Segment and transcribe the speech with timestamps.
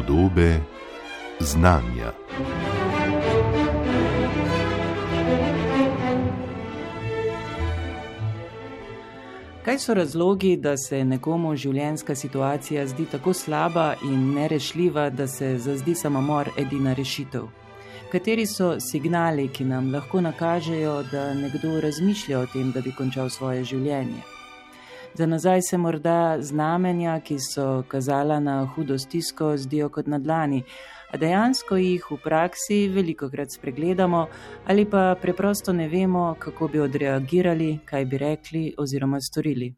[0.00, 0.60] Podobe
[1.40, 2.12] znanja.
[9.64, 15.58] Kaj so razlogi, da se nekomu življenjska situacija zdi tako slaba in nerešljiva, da se
[15.58, 17.50] zazdi samomor edina rešitev?
[18.12, 23.28] Kateri so signali, ki nam lahko nakažejo, da nekdo razmišlja o tem, da bi končal
[23.28, 24.39] svoje življenje?
[25.14, 30.62] Za nazaj se morda znamenja, ki so kazala na hudo stisko, zdijo kot na dlani,
[31.10, 34.26] a dejansko jih v praksi veliko krat spregledamo
[34.66, 39.74] ali pa preprosto ne vemo, kako bi odreagirali, kaj bi rekli oziroma storili.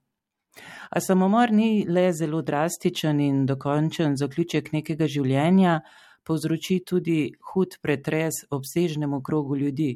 [0.90, 5.80] A samomor ni le zelo drastičen in dokončen zaključek nekega življenja,
[6.24, 9.94] povzroči tudi hud pretres obsežnemu krogu ljudi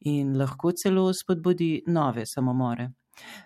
[0.00, 2.90] in lahko celo spodbudi nove samomore.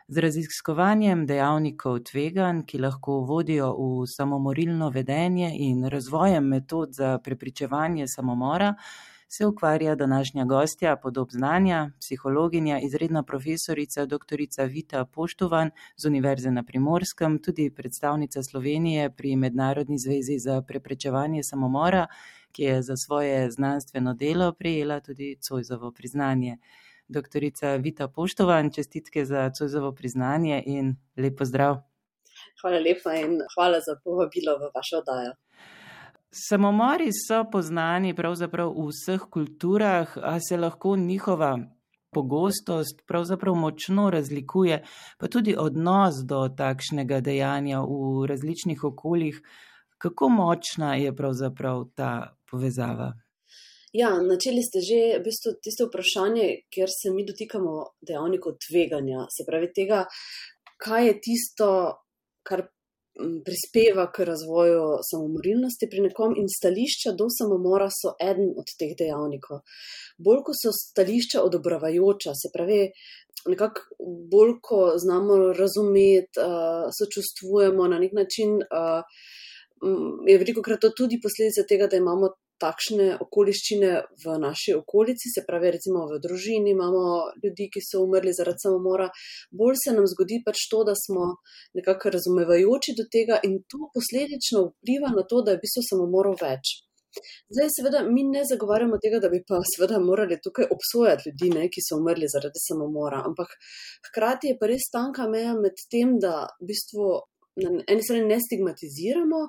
[0.08, 8.08] Z raziskovanjem dejavnikov tveganj, ki lahko vodijo v samomorilno vedenje in razvojem metod za prepričevanje
[8.08, 8.74] samomora,
[9.32, 14.36] se ukvarja današnja gostja podob znanja, psihologinja, izredna profesorica dr.
[14.68, 22.06] Vita Poštovan z Univerze na Primorskem, tudi predstavnica Slovenije pri Mednarodni zvezi za preprečevanje samomora,
[22.52, 26.58] ki je za svoje znanstveno delo prejela tudi Cojzovo priznanje
[27.10, 31.82] doktorica Vita Poštovan, čestitke za Cozovo priznanje in lepo zdrav.
[32.62, 35.34] Hvala lepa in hvala za povabilo v vašo oddajo.
[36.30, 41.58] Samomori so poznani pravzaprav v vseh kulturah, a se lahko njihova
[42.10, 44.82] pogostost pravzaprav močno razlikuje,
[45.18, 49.42] pa tudi odnos do takšnega dejanja v različnih okoljih.
[49.98, 53.12] Kako močna je pravzaprav ta povezava?
[53.92, 57.72] Ja, načeli ste že v bistvu tisto vprašanje, kjer se mi dotikamo
[58.06, 60.04] dejavnikov tveganja, se pravi tega,
[60.78, 61.70] kaj je tisto,
[62.46, 62.68] kar
[63.44, 69.64] prispeva k razvoju samomorilnosti pri nekom in stališča do samomora so eden od teh dejavnikov.
[70.18, 72.84] Bolj ko so stališča odobravajoča, se pravi,
[73.50, 76.46] nekako bolj ko znamo razumeti,
[76.98, 78.60] sočustvujemo na nek način.
[80.30, 83.92] Je veliko krat to tudi posledica tega, da imamo takšne okoliščine
[84.24, 87.04] v naši okolici, se pravi, recimo v družini imamo
[87.42, 89.08] ljudi, ki so umrli zaradi samomora,
[89.62, 91.32] bolj se nam zgodi pač to, da smo
[91.78, 96.38] nekako razumevajoči do tega in to posledično vpliva na to, da je v bistvu samomorov
[96.44, 96.78] več.
[97.50, 101.64] Zdaj, seveda, mi ne zagovarjamo tega, da bi pa seveda morali tukaj obsojati ljudi, ne,
[101.72, 103.56] ki so umrli zaradi samomora, ampak
[104.10, 107.08] hkrati je pa res tanka meja med tem, da v bistvu
[107.60, 109.40] na eni strani ne stigmatiziramo,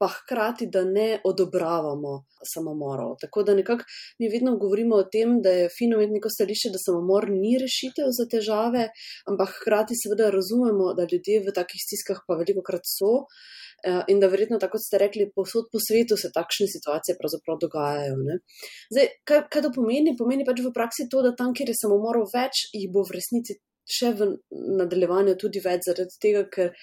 [0.00, 2.12] pa hkrati, da ne odobravamo
[2.54, 3.16] samomorov.
[3.20, 3.84] Tako da nekako
[4.18, 8.08] mi vedno govorimo o tem, da je fino imeti neko stališče, da samomor ni rešitev
[8.18, 8.88] za težave,
[9.28, 13.26] ampak hkrati seveda razumemo, da ljudje v takih stiskah pa veliko krat so.
[13.84, 17.56] Eh, in da verjetno, tako kot ste rekli, posod po svetu se takšne situacije pravzaprav
[17.62, 18.16] dogajajo.
[18.92, 20.12] Zdaj, kaj, kaj to pomeni?
[20.18, 23.56] Pomeni pač v praksi to, da tam, kjer je samomorov več, jih bo v resnici
[23.90, 26.74] še v nadaljevanju tudi več, zaradi tega, ker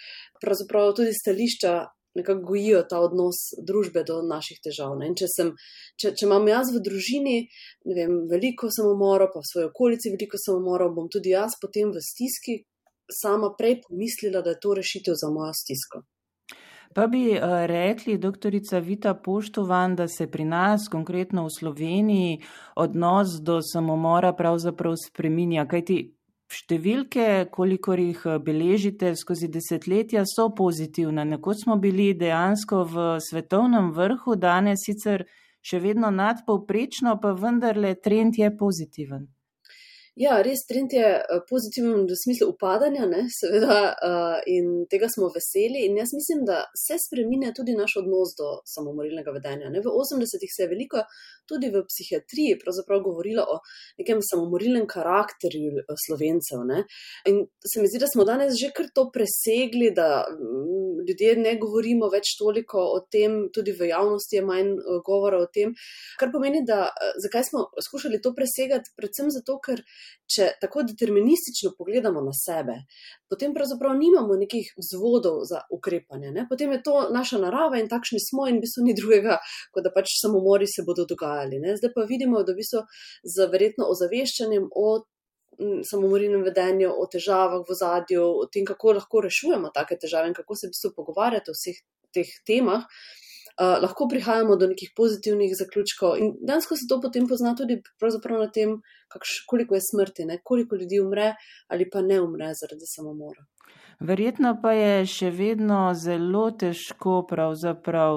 [0.41, 1.73] pravzaprav tudi stališča
[2.17, 4.97] nekako gojijo ta odnos družbe do naših težav.
[5.19, 5.53] Če, sem,
[6.01, 7.37] če, če imam jaz v družini
[7.85, 12.61] vem, veliko samomorov, pa v svoji okolici veliko samomorov, bom tudi jaz potem v stiski
[13.13, 16.03] sama prej pomislila, da je to rešitev za mojo stisko.
[16.93, 22.39] Pa bi rekli, doktorica Vita Poštovan, da se pri nas, konkretno v Sloveniji,
[22.75, 25.67] odnos do samomora pravzaprav spreminja.
[25.67, 26.16] Kajti
[26.47, 31.25] Številke, kolikor jih eh, beležite skozi desetletja, so pozitivne.
[31.27, 35.25] Nekoč smo bili dejansko v svetovnem vrhu, danes sicer
[35.59, 39.27] še vedno nadpovprečno, pa vendarle trend je pozitiven.
[40.17, 45.27] Ja, res trend je eh, pozitiven v smislu upadanja, ne, seveda, uh, in tega smo
[45.29, 45.83] veseli.
[45.85, 49.69] In jaz mislim, da se spremenja tudi naš odnos do samomorilnega vedenja.
[49.69, 49.83] Ne.
[49.85, 51.03] V 80-ih se je veliko
[51.45, 52.57] tudi v psihiatriji
[53.05, 53.59] govorilo o
[54.01, 56.65] nekem samomorilnem karakterju eh, slovencev.
[56.65, 56.81] Ne.
[57.29, 61.53] In se mi zdi, da smo danes že kar to presegli, da mm, ljudje ne
[61.61, 64.73] govorimo več toliko o tem, tudi v javnosti je manj
[65.05, 65.77] govora o tem.
[66.17, 66.89] Kar pomeni, da
[67.21, 69.85] zakaj smo skušali to presegati, predvsem zato, ker
[70.27, 72.75] če tako deterministično pogledamo na sebe,
[73.31, 76.31] potem pravzaprav nimamo nekih vzvodov za ukrepanje.
[76.35, 76.45] Ne?
[76.49, 79.37] Potem je to naša narava in takšni smo, in v bistvu ni drugega,
[79.73, 81.61] kot da pač samomori se bodo dogajali.
[81.63, 81.77] Ne?
[81.79, 82.83] Zdaj pa vidimo, da v bistvu
[83.23, 84.87] z verjetno ozaveščanjem o
[85.57, 90.55] samomorilnem vedenju, o težavah v zadju, o tem, kako lahko rešujemo take težave in kako
[90.55, 91.79] se v bistvu pogovarjati o vseh
[92.13, 92.85] teh temah.
[93.57, 97.81] Uh, lahko prihajamo do nekih pozitivnih zaključkov, in danes se to potem pozna tudi
[98.29, 98.75] na tem,
[99.09, 100.37] kakš, koliko je smrti, ne?
[100.43, 101.33] koliko ljudi umre
[101.67, 103.41] ali pa ne umre zaradi samomora.
[103.99, 107.23] Verjetno pa je še vedno zelo težko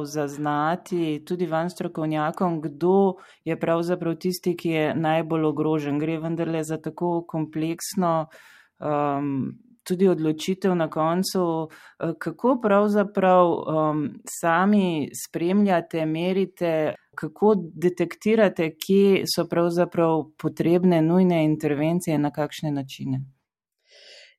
[0.04, 3.16] zaznati tudi van strokovnjakom, kdo
[3.48, 5.98] je pravzaprav tisti, ki je najbolj ogrožen.
[5.98, 8.28] Gre vendarle za tako kompleksno
[8.76, 9.56] um,
[9.90, 19.44] tudi odločitev na koncu, uh, kako pravzaprav um, sami spremljate, merite, kako detektirate, kje so
[19.50, 23.24] pravzaprav potrebne nujne intervencije in na kakšne načine.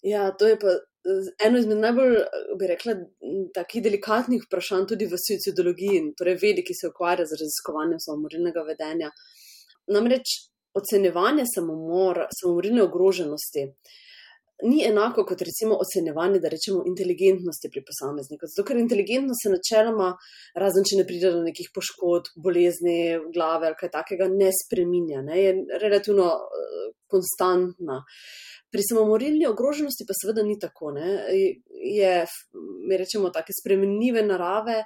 [0.01, 0.79] Ja, to je pa
[1.45, 2.15] eno izmed najbolj,
[2.59, 2.95] bi rekla,
[3.53, 9.09] takih delikatnih vprašanj tudi v suicidologiji, torej vedi, ki se ukvarja z raziskovanjem samomorilnega vedenja.
[9.91, 10.37] Namreč
[10.77, 13.65] ocenjevanje samomora, samomorilne ogroženosti
[14.63, 18.49] ni enako kot recimo ocenjevanje, da rečemo, inteligentnosti pri posamezniku.
[18.51, 20.11] Zato, ker inteligentnost se načeloma,
[20.63, 22.97] razen če ne pride do nekih poškodb, bolezni
[23.33, 25.39] glave ali kaj takega, ne spreminja, ne?
[25.41, 26.29] je relativno
[27.11, 28.01] konstantna.
[28.71, 30.93] Pri samomorilni ogroženosti pa seveda ni tako.
[30.95, 31.09] Ne?
[31.83, 32.13] Je,
[32.87, 34.85] mi rečemo, tako spremenljive narave.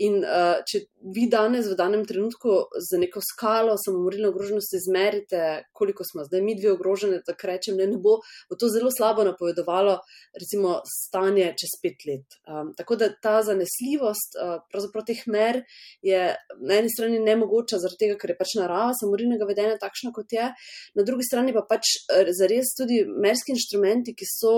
[0.00, 0.80] In uh, če
[1.14, 2.54] vi danes, v danem trenutku,
[2.88, 5.40] za neko skalo samomorilne ogroženosti izmerite,
[5.76, 8.16] koliko smo zdaj mi dve ogrožene, tako rečem, ne, ne bo,
[8.48, 9.98] bo to zelo slabo napovedovalo,
[10.40, 12.38] recimo, stanje čez pet let.
[12.48, 15.60] Um, tako da ta zanesljivost, uh, pravzaprav teh mer,
[16.06, 16.22] je
[16.64, 20.48] na eni strani nemogoča, zaradi tega, ker je pač narava samomorilnega vedenja takšna, kot je,
[20.96, 21.94] na drugi strani pa pač
[22.36, 24.54] zares tudi merski inštrumenti, ki so,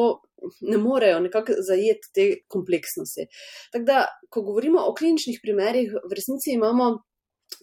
[0.66, 3.28] ne morejo nekako zajeti te kompleksnosti.
[3.72, 6.92] Tako da, ko govorimo o kliničnih primerih, v resnici imamo.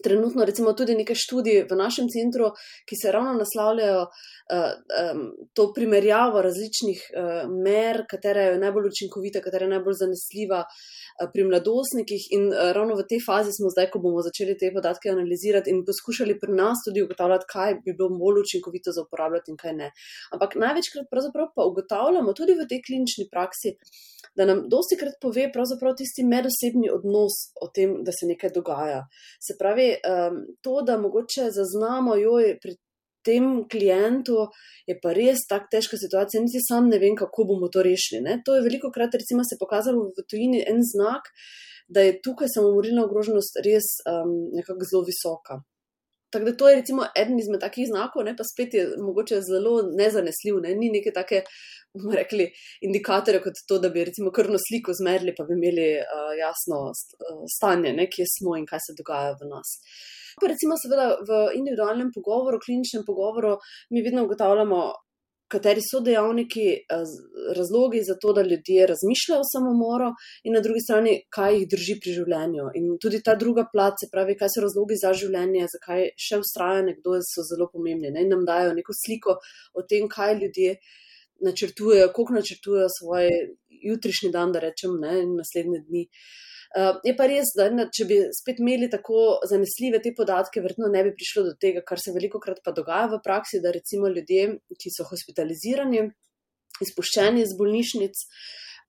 [0.04, 2.52] Trenutno, recimo, tudi nekaj študij v našem centru,
[2.88, 4.70] ki se ravno naslavljajo uh,
[5.02, 11.00] um, to primerjavo različnih uh, mer, katera je najbolj učinkovita, katera je najbolj zanesljiva, uh,
[11.32, 15.10] pri mladostnikih in eh, ravno v tej fazi smo zdaj, ko bomo začeli te podatke
[15.12, 19.58] analizirati in poskušali pri nas tudi ugotavljati, kaj bi bilo bolj učinkovito za uporabljati in
[19.60, 19.90] kaj ne.
[20.32, 23.76] Ampak največkrat pravzaprav pa ugotavljamo tudi v tej klinični praksi,
[24.36, 29.02] da nam dosti krat pove pravzaprav tisti medosebni odnos o tem, da se nekaj dogaja.
[29.42, 29.79] Se pravi,
[30.64, 32.76] to, da mogoče zaznamo, joj, pri
[33.26, 34.46] tem klientu
[34.88, 38.22] je pa res tako težka situacija, niti sam ne vem, kako bomo to rešili.
[38.24, 38.38] Ne?
[38.46, 41.28] To je veliko krat, recimo, se pokazalo v tujini en znak,
[41.90, 45.60] da je tukaj samomorilna ogroženost res um, nekako zelo visoka.
[46.30, 48.36] Tako da to je recimo eden izmed takih znakov, ne?
[48.36, 50.74] pa spet je mogoče zelo nezanesljiv, ne?
[50.78, 51.42] ni neke take,
[51.94, 52.46] bomo rekli,
[52.86, 57.42] indikatorje kot to, da bi recimo krvno sliko zmerili, pa bi imeli uh, jasno uh,
[57.56, 58.06] stanje, ne?
[58.12, 59.74] kje smo in kaj se dogaja v nas.
[60.40, 63.56] Pa recimo, seveda v individualnem pogovoru, kliničnem pogovoru,
[63.90, 64.80] mi vedno ugotavljamo,
[65.50, 66.66] kateri so dejavniki,
[66.96, 67.12] eh,
[67.56, 70.10] razlogi za to, da ljudje razmišljajo o samomoru,
[70.44, 72.68] in na drugi strani, kaj jih drži pri življenju.
[72.78, 76.84] In tudi ta druga plat, se pravi, kaj so razlogi za življenje, zakaj še ustraja
[76.90, 78.24] nekdo, so zelo pomembni ne?
[78.24, 79.38] in nam dajo neko sliko
[79.74, 80.76] o tem, kaj ljudje
[81.46, 83.28] načrtujejo, koliko načrtujejo svoj
[83.90, 86.04] jutrišnji dan, da rečem, ne, in naslednje dni.
[86.04, 86.49] Uh,
[87.04, 91.14] je pa res, da če bi spet imeli tako zanesljive te podatke, verjetno ne bi
[91.16, 94.94] prišlo do tega, kar se veliko krat pa dogaja v praksi, da recimo ljudje, ki
[94.94, 96.06] so hospitalizirani,
[96.86, 98.26] izpuščeni iz bolnišnic.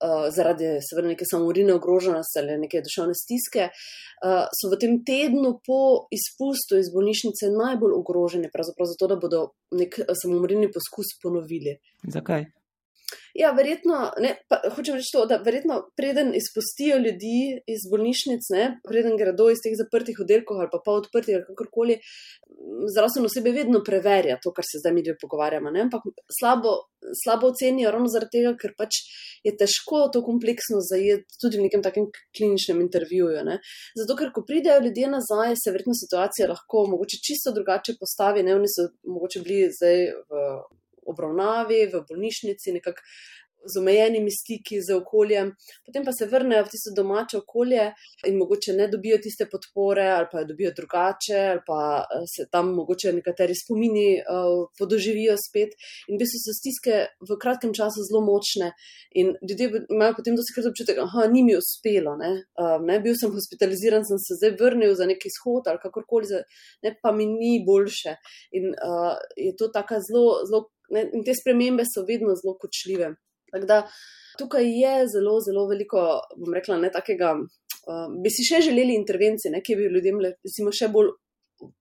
[0.01, 5.51] Uh, zaradi seveda neke samorine ogroženosti ali neke duševne stiske, uh, so v tem tednu
[5.61, 9.43] po izpustu iz bolnišnice najbolj ogroženi, pravzaprav zato, da bodo
[9.77, 11.75] nek samomorilni poskus ponovili.
[12.17, 12.47] Zakaj?
[13.37, 18.65] Ja, verjetno, ne, pa, hočem reči to, da verjetno preden izpustijo ljudi iz bolnišnic, ne,
[18.87, 21.99] preden gredo iz teh zaprtih oddelkov ali pa pa odprtih ali kakorkoli,
[22.91, 25.71] zdravstveno osebe vedno preverja to, kar se zdaj mi dve pogovarjamo.
[25.71, 26.03] Ne, ampak
[26.39, 26.73] slabo,
[27.23, 29.01] slabo ocenijo ravno zaradi tega, ker pač
[29.47, 33.45] je težko to kompleksno zajeti tudi v nekem takem kliničnem intervjuju.
[33.47, 33.57] Ne.
[33.97, 38.45] Zato, ker ko pridejo ljudje nazaj, se verjetno situacija lahko mogoče čisto drugače postavi.
[38.45, 40.45] Ne, oni so mogoče bili zdaj v
[41.05, 43.01] obravnavi, v bolnišnici, nekako
[43.65, 45.51] z omejenimi stiki z okoljem,
[45.85, 47.85] potem pa se vrnejo v tisto domače okolje
[48.27, 52.47] in mogoče ne dobijo tiste podpore, ali pa jo dobijo drugače, ali pa eh, se
[52.51, 55.75] tam mogoče nekateri spomini uh, podoživijo spet.
[56.07, 56.97] In v bistvu so stiske
[57.29, 58.71] v kratkem času zelo močne
[59.17, 62.15] in ljudje imajo potem dosti krat občutek, da ni mi uspelo.
[62.19, 62.31] Ne?
[62.59, 66.43] Uh, ne, bil sem hospitaliziran, sem se zdaj vrnil za neki shod ali kakorkoli,
[66.83, 68.15] ne, pa mi ni boljše.
[68.57, 73.13] In uh, je to tako zelo, zelo Ne, in te spremembe so vedno zelo kočljive.
[73.67, 73.81] Da,
[74.39, 77.35] tukaj je zelo, zelo veliko, bom rekla, ne takega.
[77.81, 81.15] Uh, bi si še želeli intervencije, ne, ki bi ljudem recimo, še bolj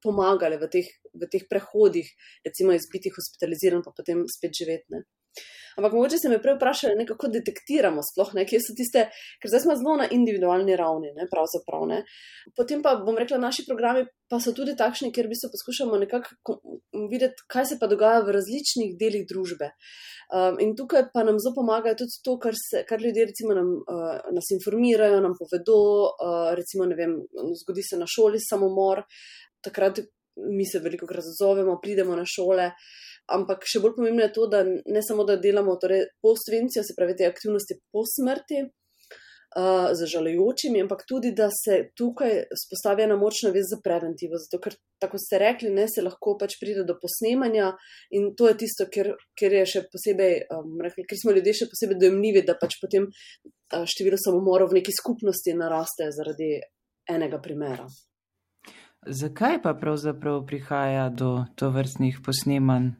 [0.04, 2.08] pomagali v teh, v teh prehodih,
[2.44, 5.02] recimo iz biti hospitaliziran, pa potem spet živeti.
[5.78, 9.06] Ampak mogoče se me prej vprašali, kako detektiramo sploh, ne, kje so tiste,
[9.40, 11.86] ker zdaj smo zelo na individualni ravni, ne, pravzaprav.
[11.88, 12.00] Ne.
[12.58, 16.58] Potem pa bom rekla, naši programi pa so tudi takšni, kjer bi se poskušamo nekako
[17.10, 19.72] videti, kaj se pa dogaja v različnih delih družbe.
[20.30, 23.72] Um, in tukaj pa nam zelo pomaga tudi to, kar, se, kar ljudje recimo nam,
[23.80, 25.80] uh, nas informirajo, nam povedo,
[26.12, 27.16] uh, recimo, ne vem,
[27.62, 29.02] zgodi se na šoli samomor,
[29.64, 29.98] takrat
[30.36, 32.70] mi se veliko krat zazovemo, pridemo na šole.
[33.30, 37.16] Ampak še bolj pomembno je to, da ne samo, da delamo torej post-vencijo, se pravi
[37.18, 38.64] te aktivnosti po smrti,
[39.56, 44.38] uh, za žalujočimi, ampak tudi, da se tukaj spostavi ena močna vez za preventivo.
[44.38, 47.72] Zato, ker, tako ste rekli, ne se lahko pač pride do posnemanja
[48.16, 51.70] in to je tisto, ker, ker je še posebej, um, rekli, ker smo ljudje še
[51.72, 56.54] posebej dojemljivi, da pač potem uh, število samomorov v neki skupnosti naraste zaradi
[57.10, 57.88] enega primera.
[59.00, 62.92] Zakaj pa pravzaprav prihaja do to vrstnih posnemanj?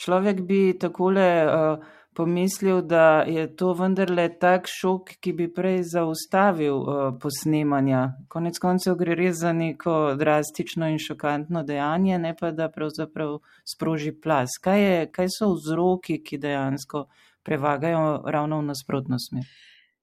[0.00, 1.82] Človek bi takole uh,
[2.16, 8.06] pomislil, da je to vendarle tak šok, ki bi prej zaustavil uh, posnemanja.
[8.32, 13.38] Konec koncev gre res za neko drastično in šokantno dejanje, ne pa da pravzaprav
[13.68, 14.56] sproži plas.
[14.62, 17.06] Kaj, je, kaj so vzroki, ki dejansko
[17.44, 19.44] prevagajo ravno v nasprotno smer?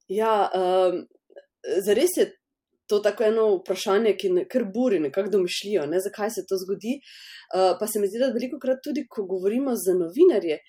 [0.08, 1.04] Ja, um,
[1.86, 2.32] zares je
[2.88, 6.98] to tako eno vprašanje, ki ne kar buri, nekako domišljijo, ne, zakaj se to zgodi.
[7.53, 10.60] Uh, pa se mi zdi, da veliko krat tudi, ko govorimo z novinarji,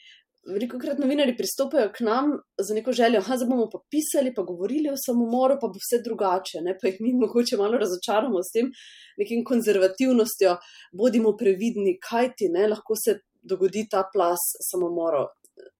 [0.53, 4.91] veliko krat novinari pristopajo k nam z neko željo, da bomo pa pisali, pa govorili
[4.91, 8.71] o samomoru, pa bo vse drugače, ne, pa jih mi mogoče malo razočaramo s tem
[9.19, 10.57] nekim konzervativnostjo,
[10.93, 15.29] bodimo previdni, kaj ti ne, lahko se dogodi ta plas samomorov.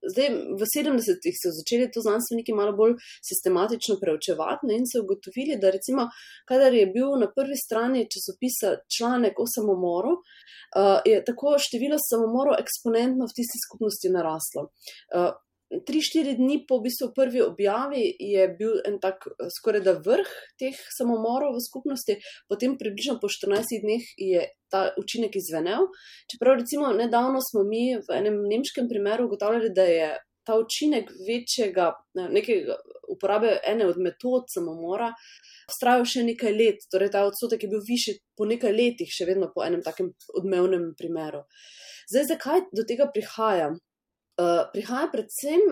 [0.09, 2.95] Zdaj, v 70-ih so začeli to znanstveniki malo bolj
[3.29, 6.07] sistematično preučevati ne, in so ugotovili, da recimo,
[6.49, 12.57] kadar je bil na prvi strani časopisa članek o samomoru, uh, je tako število samomorov
[12.63, 14.69] eksponentno v tisti skupnosti naraslo.
[15.13, 15.35] Uh,
[15.85, 19.95] tri, štiri dni po v bistvu prvi objavi je bil en tak eh, skoraj da
[20.05, 22.17] vrh teh samomorov v skupnosti,
[22.49, 25.89] potem približno po 14 dneh je ta učinek izvenel.
[26.31, 30.09] Čeprav recimo nedavno smo mi v enem nemškem primeru ugotavljali, da je
[30.45, 32.77] ta učinek večjega, nekega
[33.09, 35.11] uporabe ene od metod samomora.
[35.69, 39.51] Vztrajal še nekaj let, torej ta odstotek je bil višji po nekaj letih, še vedno
[39.53, 41.43] po enem takem odmevnem primeru.
[42.09, 43.69] Zdaj, zakaj do tega prihaja?
[44.39, 45.63] Eh, prihaja predvsem,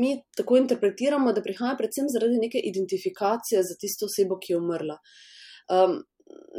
[0.00, 4.96] mi tako interpretiramo, da prihaja predvsem zaradi neke identifikacije za tisto osebo, ki je umrla.
[5.72, 5.94] Um,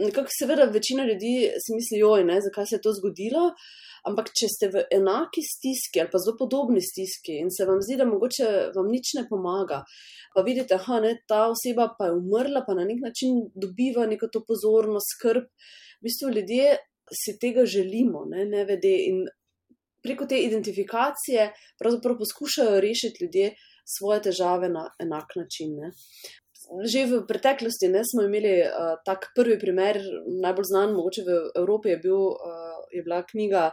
[0.06, 1.34] nekako seveda večina ljudi
[1.64, 3.44] si misli, joj, ne, zakaj se je to zgodilo,
[4.10, 8.00] ampak če ste v enaki stiski ali pa zelo podobni stiski in se vam zdi,
[8.02, 9.84] da mogoče vam nič ne pomaga,
[10.34, 14.42] pa vidite, da ta oseba pa je umrla, pa na nek način dobiva neko to
[14.48, 15.46] pozornost, skrb,
[16.02, 16.76] v bistvu ljudje
[17.14, 19.26] si tega želimo, ne, ne vede in
[20.04, 23.54] preko te identifikacije pravzaprav poskušajo rešiti ljudje
[23.98, 25.76] svoje težave na enak način.
[25.80, 25.92] Ne.
[26.88, 30.00] Že v preteklosti ne, smo imeli uh, tak prvi primer,
[30.44, 33.72] najbolj znan, mogoče v Evropi je, bil, uh, je bila knjiga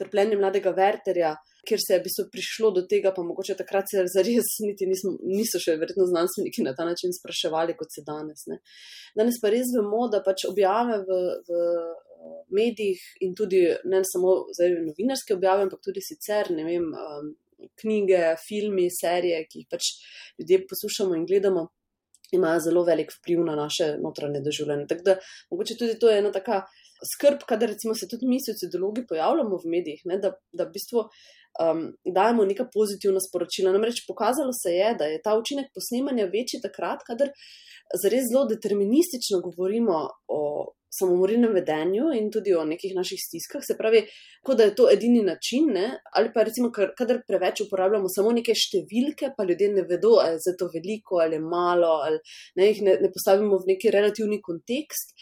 [0.00, 1.34] Trpljenje mladega Werterja,
[1.68, 5.76] kjer se je prišlo do tega, pa mogoče takrat se zares niti nismo, niso še
[5.78, 8.46] verjetno znanstveniki na ta način spraševali, kot se danes.
[8.50, 8.58] Ne.
[9.18, 11.60] Danes pa res vemo, da pač objave v, v
[12.52, 17.30] medijih in tudi ne samo zdaj novinarske objave, ampak tudi sicer, ne vem, um,
[17.78, 19.92] knjige, filmi, serije, ki jih pač
[20.40, 21.68] ljudje poslušamo in gledamo,
[22.32, 24.86] imajo zelo velik vpliv na naše notranje doživljanje.
[24.88, 25.16] Tako da
[25.50, 26.62] mogoče tudi to je ena taka
[27.12, 31.08] skrb, kadar recimo se tudi mi, sociologi, pojavljamo v medijih, ne, da, da v bistvu.
[31.60, 31.80] Um,
[32.16, 33.74] dajemo neka pozitivna sporočila.
[33.74, 37.28] Namreč pokazalo se je, da je ta učinek posnemanja večji takrat, kadar
[38.00, 39.98] zares zelo deterministično govorimo
[40.32, 40.40] o
[40.92, 44.02] samomorilnem vedenju in tudi o nekih naših stiskah, se pravi,
[44.44, 45.86] kot da je to edini način, ne?
[46.16, 50.56] ali pa recimo, kadar preveč uporabljamo samo neke številke, pa ljudje ne vedo, ali je
[50.58, 52.20] to veliko ali malo, ali
[52.56, 55.16] ne, jih ne, ne postavimo v neki relativni kontekst.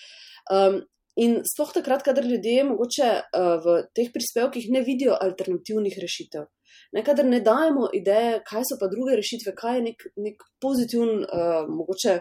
[0.51, 0.81] Um,
[1.21, 6.49] in sploh takrat, kadar ljudje mogoče uh, v teh prispevkih ne vidijo alternativnih rešitev.
[6.97, 11.69] Nekadar ne dajemo ideje, kaj so pa druge rešitve, kaj je nek, nek pozitiven, uh,
[11.71, 12.17] mogoče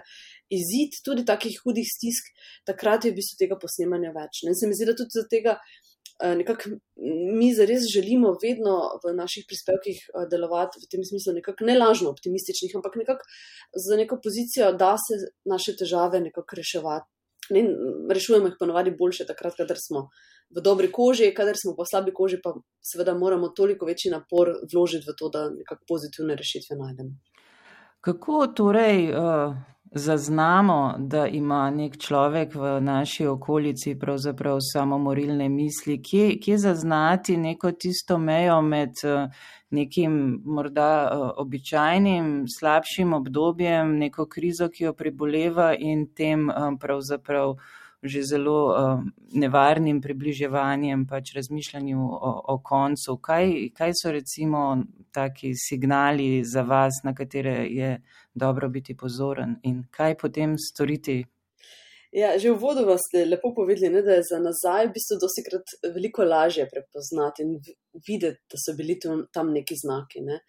[0.50, 2.32] izid tudi takih hudih stisk,
[2.68, 4.44] takrat je v bistvu tega posnemanja več.
[4.48, 6.76] In se mi zdi, da tudi za tega uh, nekako
[7.40, 12.12] mi zares želimo vedno v naših prispevkih uh, delovati v tem smislu, nekako ne lažno
[12.16, 13.24] optimističnih, ampak nekako
[13.88, 17.10] za neko pozicijo, da se naše težave nekako reševati.
[17.50, 17.64] Ne,
[18.14, 20.10] rešujemo jih ponovadi boljše takrat, kadar smo
[20.56, 24.52] v dobri koži, kadar smo pa v slabi koži, pa seveda moramo toliko večji napor
[24.74, 27.18] vložiti v to, da nekako pozitivne rešitve najdemo.
[28.02, 29.56] Kako torej uh,
[29.92, 37.72] zaznamo, da ima nek človek v naši okolici pravzaprav samomorilne misli, kje, kje zaznati neko
[37.72, 38.94] tisto mejo med
[39.70, 47.56] nekim morda običajnim, slabšim obdobjem, neko krizo, ki jo preboleva in tem pravzaprav
[48.04, 49.02] že zelo uh,
[49.36, 53.18] nevarnim približevanjem, pač razmišljanju o, o koncu.
[53.18, 57.98] Kaj, kaj so recimo taki signali za vas, na katere je
[58.34, 61.24] dobro biti pozoren in kaj potem storiti?
[62.10, 65.18] Ja, že v vodu vas ste lepo povedali, ne, da je za nazaj v bistvu
[65.22, 67.60] dosti krat veliko lažje prepoznati in
[68.08, 68.98] videti, da so bili
[69.34, 70.22] tam neki znaki.
[70.26, 70.40] Ne.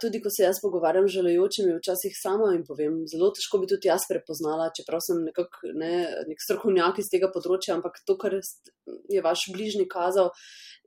[0.00, 3.90] Tudi ko se jaz pogovarjam z želejočimi, včasih sama jim povem, zelo težko bi tudi
[3.90, 5.92] jaz prepoznala, čeprav sem nekak, ne,
[6.28, 8.38] nek strokovnjak iz tega področja, ampak to, kar
[9.12, 10.32] je vaš bližnji kazal,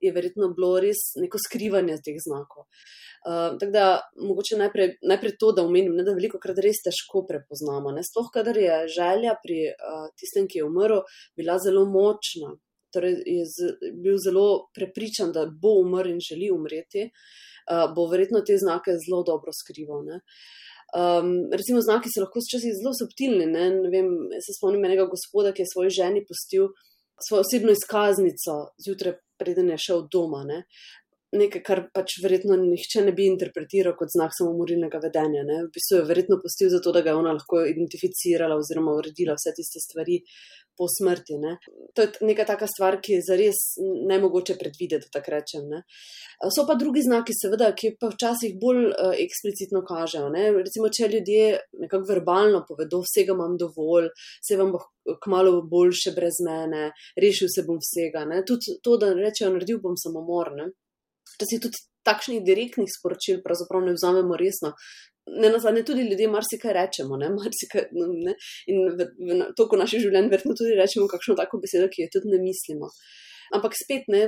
[0.03, 2.67] je verjetno bilo res neko skrivanje teh znakov.
[3.23, 3.85] Uh, tako da
[4.19, 7.93] mogoče najprej, najprej to, da omenim, ne, da veliko krat res težko prepoznamo.
[8.03, 11.05] Sploh, kadar je želja pri uh, tistem, ki je umrl,
[11.39, 12.51] bila zelo močna
[12.93, 13.73] torej je z,
[14.03, 19.23] bil zelo prepričan, da bo umrl in želi umreti, uh, bo verjetno te znake zelo
[19.27, 20.05] dobro skrival.
[20.93, 23.45] Um, recimo, znaki so lahko včasih zelo subtilni.
[23.49, 23.69] Ne?
[23.81, 24.09] Ne vem,
[24.45, 26.69] se spomnim enega gospoda, ki je svoji ženi pustil
[27.27, 28.53] svojo osebno izkaznico
[28.85, 30.43] zjutraj, preden je šel doma.
[30.43, 30.63] Ne?
[31.33, 35.41] Nekaj, kar pač verjetno nihče ne bi interpretiral kot znak samomorilnega vedenja.
[35.47, 35.63] Ne?
[35.65, 39.55] V bistvu je verjetno pustil zato, da ga je ona lahko identificirala oziroma uredila vse
[39.57, 40.19] tiste stvari,
[40.77, 41.37] po smrti.
[41.37, 41.57] Ne.
[41.93, 43.59] To je neka taka stvar, ki je zares
[44.09, 45.67] ne mogoče predvideti, tako rečem.
[45.69, 45.83] Ne.
[46.55, 50.29] So pa drugi znaki, seveda, ki pa včasih bolj uh, eksplicitno kažejo.
[50.33, 50.49] Ne.
[50.65, 51.45] Recimo, če ljudje
[51.85, 54.09] nekako verbalno povedo, vsega imam dovolj,
[54.47, 54.83] se vam bo
[55.23, 58.25] kmalo boljše brez mene, rešil se bom vsega.
[58.29, 58.43] Ne.
[58.47, 60.53] Tudi to, da rečejo, naredil bom samomor.
[61.35, 64.73] Včasih tudi takšnih direktnih sporočil pravzaprav ne vzamemo resno
[65.27, 67.17] ne nazadnje tudi ljudje marsikaj rečemo.
[67.17, 67.87] Ne, marsikaj,
[68.25, 68.35] ne,
[68.67, 72.33] in v, v toku naših življenj verjetno tudi rečemo kakšno tako besedo, ki jo tudi
[72.33, 72.91] ne mislimo.
[73.55, 74.23] Ampak spet, ne,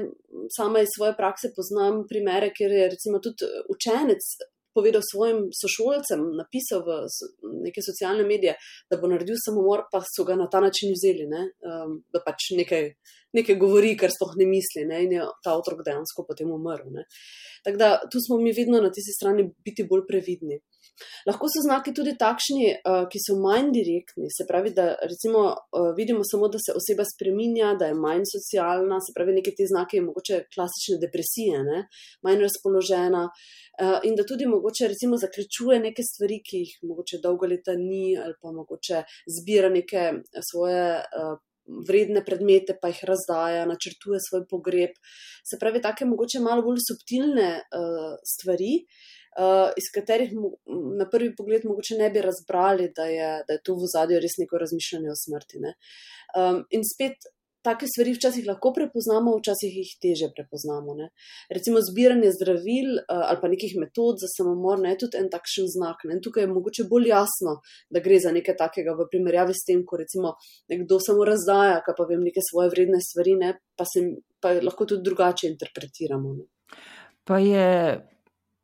[0.55, 4.35] sama iz svoje prakse poznam primere, kjer je recimo tudi učenec
[4.75, 7.07] povedal svojim sošolcem, napisal v
[7.63, 8.57] neke socialne medije,
[8.91, 12.51] da bo naredil samomor, pa so ga na ta način vzeli, ne, um, da pač
[12.59, 12.89] nekaj,
[13.35, 17.03] nekaj govori, kar sploh ne misli ne, in je ta otrok dejansko potem umrl.
[17.65, 20.59] Tako da tu smo mi vedno na tisti strani biti bolj previdni.
[21.27, 25.89] Lahko so znaki tudi takšni, uh, ki so manj direktni, se pravi, da recimo, uh,
[25.97, 30.03] vidimo samo, da se oseba spreminja, da je manj socialna, se pravi, neke te znake,
[30.05, 31.81] mogoče klasične depresije, ne?
[32.23, 37.49] manj razpoložena uh, in da tudi mogoče recimo zaključuje neke stvari, ki jih mogoče dolgo
[37.49, 39.03] leta ni ali pa mogoče
[39.39, 40.11] zbira neke
[40.51, 40.85] svoje.
[41.65, 44.97] Vredne predmete pa jih razdaja, načrtuje svoj pogreb.
[45.45, 48.73] Se pravi, tako mogoče malo bolj subtilne uh, stvari,
[49.39, 50.33] uh, iz katerih
[50.99, 54.37] na prvi pogled mogoče ne bi razbrali, da je, da je to v zadju res
[54.41, 55.63] neko razmišljanje o smrti.
[56.37, 57.31] Um, in spet.
[57.65, 60.93] Take stvari včasih lahko prepoznamo, včasih jih teže prepoznamo.
[60.99, 61.09] Ne.
[61.49, 66.05] Recimo zbiranje zdravil uh, ali pa nekih metod za samomor ne, tudi en takšen znak.
[66.09, 66.19] Ne.
[66.21, 67.57] Tukaj je mogoče bolj jasno,
[67.89, 70.35] da gre za nekaj takega v primerjavi s tem, ko recimo
[70.71, 74.03] nekdo samo razdaja, pa vem neke svoje vredne stvari, ne, pa, se,
[74.41, 76.35] pa lahko tudi drugače interpretiramo.
[76.37, 76.45] Ne.
[77.25, 77.69] Pa je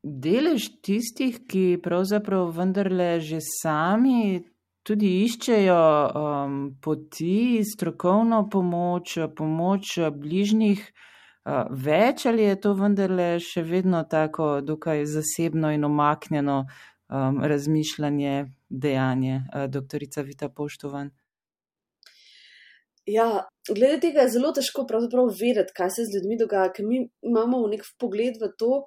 [0.03, 4.41] delež tistih, ki pravzaprav vendarle že sami
[4.83, 10.81] tudi iščejo um, poti, strokovno pomoč, pomoč bližnjih,
[11.45, 18.35] uh, več ali je to vendarle še vedno tako dokaj zasebno in omaknjeno um, razmišljanje,
[18.69, 21.11] dejanje, uh, doktorica Vita Poštovan.
[23.09, 27.67] Ja, glede tega je zelo težko vedeti, kaj se z ljudmi dogaja, ker mi imamo
[27.67, 28.85] nek pogled v to,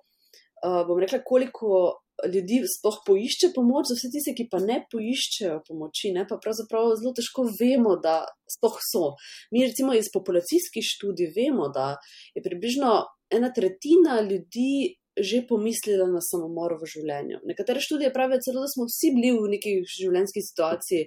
[0.62, 5.60] uh, bom rekla, koliko ljudi sploh poišče pomoč, za vse tiste, ki pa ne poiščejo
[5.68, 8.22] pomoči, ne, pa pravzaprav zelo težko vemo, da
[8.56, 9.14] sploh so.
[9.52, 11.94] Mi recimo iz populacijskih študij vemo, da
[12.34, 12.98] je približno
[13.32, 14.98] ena tretjina ljudi.
[15.14, 17.36] Že pomislila na samomor v življenju.
[17.46, 21.04] Nekatere študije pravijo celo, da smo vsi bili v neki življenjski situaciji,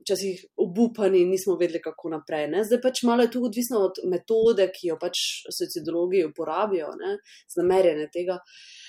[0.00, 2.46] včasih obupani nismo vedeli, kako naprej.
[2.54, 2.62] Ne?
[2.64, 5.20] Zdaj pač malo je tu odvisno od metode, ki jo pač
[5.52, 6.88] sociologi uporabijo,
[7.52, 8.38] za merjenje tega.
[8.40, 8.80] Uh,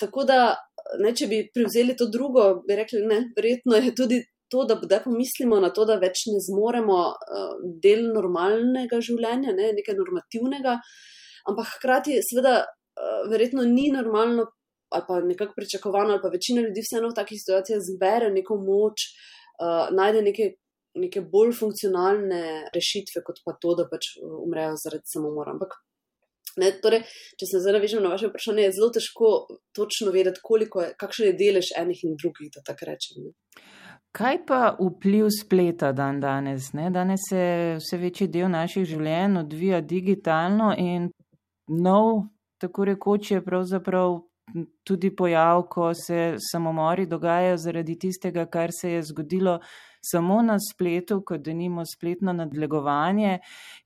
[0.00, 0.56] tako da,
[1.02, 5.02] ne, če bi prevzeli to drugo, bi rekli, da verjetno je tudi to, da zdaj
[5.04, 10.78] pomislimo na to, da več ne zmoremo uh, del normalnega življenja, ne, nekaj normativnega,
[11.50, 14.48] ampak hkrati, seveda, uh, verjetno ni normalno
[14.88, 19.10] ali pa nekako pričakovano, ali pa večina ljudi vseeno v takih situacijah zbere neko moč,
[19.60, 20.54] uh, najde neke.
[20.98, 25.52] Neke bolj funkcionalne rešitve, kot pa to, da pač umrejo zaradi samomora.
[25.52, 25.76] Ampak
[26.58, 27.04] Ne, torej,
[27.38, 29.32] če se zdaj navežem na vaše vprašanje, je zelo težko
[29.76, 33.28] točno vedeti, koliko je, kakšen je delež enih in drugih, da tako rečem.
[34.18, 36.72] Kaj pa vpliv spleta dan danes?
[36.74, 36.88] Ne?
[36.90, 37.42] Danes se
[37.78, 41.10] vse večji del naših življenj odvija digitalno in
[41.68, 42.24] nov,
[42.58, 44.16] tako rekoč, je pravzaprav
[44.84, 49.58] tudi pojav, ko se samomori dogajajo zaradi tistega, kar se je zgodilo
[50.00, 53.38] samo na spletu, kot da nimo spletno nadlegovanje.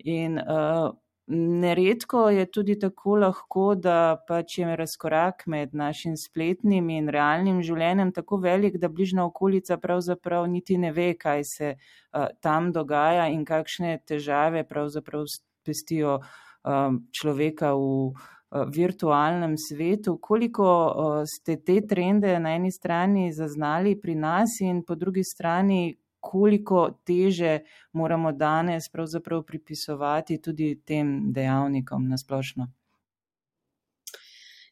[0.04, 0.92] In uh,
[1.26, 8.12] neredko je tudi tako lahko, da pač je razkorak med našim spletnim in realnim življenjem
[8.12, 13.44] tako velik, da bližna okolica pravzaprav niti ne ve, kaj se uh, tam dogaja in
[13.44, 15.26] kakšne težave pravzaprav
[15.64, 16.20] pestijo
[16.64, 18.12] um, človeka v.
[18.52, 20.18] Eh, virtualnem svetu.
[20.20, 25.96] Koliko uh, ste te trende na eni strani zaznali pri nas in po drugi strani,
[26.22, 27.58] koliko teže
[27.92, 32.68] moramo danes pravzaprav pripisovati tudi tem dejavnikom na splošno?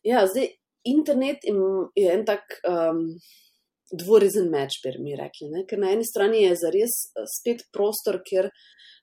[0.07, 0.47] Ja, zdaj
[0.85, 1.45] internet
[1.97, 3.03] je en tak um,
[3.93, 5.51] dvorezen meč, bi mi rekli.
[5.51, 5.65] Ne?
[5.69, 8.51] Ker na eni strani je zares eh, spet prostor, kjer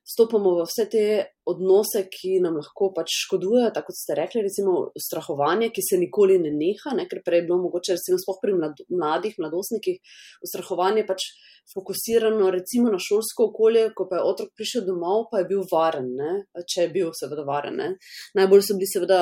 [0.08, 1.04] stopamo v vse te
[1.50, 6.38] odnose, ki nam lahko pač škodujejo, tako kot ste rekli, recimo ustrahovanje, ki se nikoli
[6.40, 7.04] ne neha, ne?
[7.10, 10.00] ker prej je bilo mogoče, recimo, spoh pri mladih, mladostnikih,
[10.48, 11.28] ustrahovanje pač
[11.74, 16.08] fokusirano recimo na šolsko okolje, ko pa je otrok prišel domov, pa je bil varen,
[16.16, 16.30] ne?
[16.72, 17.76] če je bil seveda varen.
[17.76, 17.88] Ne?
[18.38, 19.20] Najbolj so bili seveda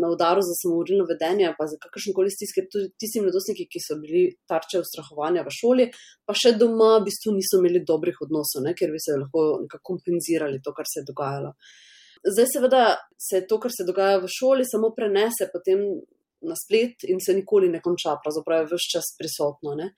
[0.00, 3.98] na udaru za samomorilno vedenje, pa za kakršne koli stiske, tudi tisti mladostniki, ki so
[4.02, 5.88] bili tarče ustrahovanja v šoli,
[6.26, 8.74] pa še doma v bistvu niso imeli dobrih odnosov, ne?
[8.78, 11.54] ker bi se lahko nekako kompenzirali to, kar se je dogajalo.
[12.24, 12.84] Zdaj, seveda,
[13.20, 15.84] se to, kar se dogaja v šoli, samo prenese potem
[16.44, 19.76] na splet in se nikoli ne konča, pravzaprav je vse čas prisotno.
[19.78, 19.92] Ne?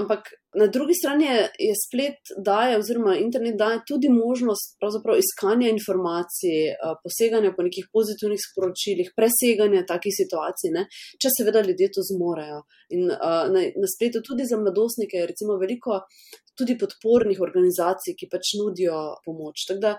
[0.00, 0.20] Ampak
[0.56, 4.78] na drugi strani je, je splet daje, oziroma internet daje tudi možnost
[5.18, 6.72] iskanja informacij,
[7.04, 10.86] poseganja po nekih pozitivnih sporočilih, preseganja takih situacij, ne?
[11.20, 12.62] če seveda ljudje to zmorejo.
[12.96, 16.00] In na, na spletu tudi za mladostnike je recimo veliko
[16.56, 19.66] tudi podpornih organizacij, ki pač nudijo pomoč.
[19.68, 19.92] Tako da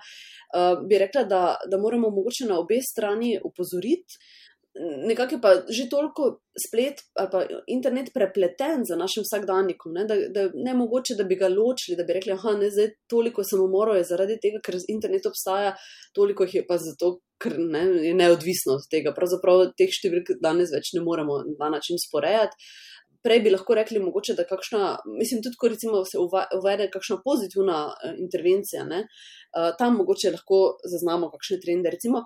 [0.89, 4.17] bi rekla, da, da moramo mogoče na obe strani upozoriti
[5.07, 10.15] nekako je pa že toliko splet ali pa internet prepleten za našim vsakdanjikom, ne, da,
[10.35, 14.01] da ne mogoče, da bi ga ločili, da bi rekli, da je zdaj toliko samomorov
[14.03, 15.75] zaradi tega, ker internet obstaja,
[16.15, 19.13] toliko jih je pa zato, ker ne, je neodvisno od tega.
[19.13, 22.57] Pravzaprav teh številk danes več ne moremo na ta način sporejati.
[23.23, 27.77] Prej bi lahko rekli, mogoče, da kakšna, mislim, tudi ko recimo se uvede kakšna pozitivna
[27.87, 31.93] uh, intervencija, ne, uh, tam mogoče lahko zaznamo kakšne trende.
[31.93, 32.25] Recimo,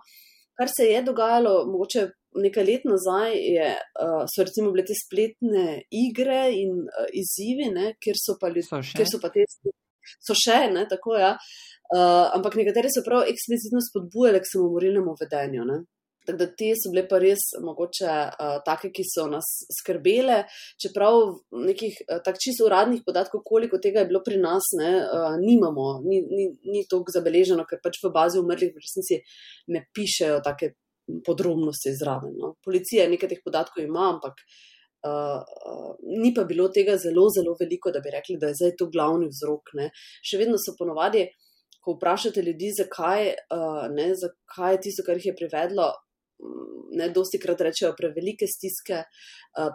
[0.58, 3.72] kar se je dogajalo, mogoče nekaj let nazaj je,
[4.04, 8.84] uh, so recimo bile te spletne igre in uh, izzivi, ne, kjer so pa ljudje,
[8.94, 9.46] kjer so pa te
[10.24, 11.36] so še, ne, tako ja.
[11.88, 15.68] Uh, ampak nekateri so prav eksplicitno spodbujali k samomorilnemu vedenju.
[15.70, 15.84] Ne.
[16.28, 20.42] Tako da te so bile pa res mogoče uh, take, ki so nas skrbele,
[20.84, 21.22] čeprav
[21.64, 25.88] nekih uh, tak čisto uradnih podatkov, koliko tega je bilo pri nas, ne, uh, nimamo,
[26.04, 29.22] ni, ni, ni toliko zabeleženo, ker pač v bazi umrlih v resnici
[29.72, 30.74] ne pišejo take
[31.26, 32.36] podrobnosti zraven.
[32.40, 32.56] No.
[32.66, 34.42] Policija nekaj teh podatkov ima, ampak
[35.08, 35.92] uh, uh,
[36.24, 39.30] ni pa bilo tega zelo, zelo veliko, da bi rekli, da je zdaj to glavni
[39.32, 39.74] vzrok.
[39.80, 39.92] Ne.
[40.26, 41.28] Še vedno so ponovadi,
[41.84, 45.92] ko vprašate ljudi, zakaj, uh, ne, zakaj je tisto, kar jih je privedlo.
[46.96, 49.02] Ne, dosti krat rečejo prevelike stiske,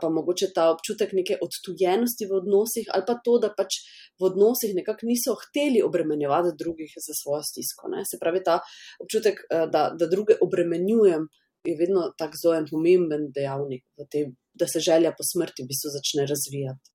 [0.01, 3.77] pa mogoče ta občutek neke odtujenosti v odnosih, ali pa to, da pač
[4.17, 7.91] v odnosih nekako niso hteli obremenjevati drugih za svojo stisko.
[7.93, 8.07] Ne.
[8.09, 8.61] Se pravi, ta
[9.05, 11.29] občutek, da, da druge obremenjujem,
[11.69, 15.93] je vedno tako zelo en pomemben dejavnik, te, da se želja po smrti v bistvu
[15.99, 16.89] začne razvijati.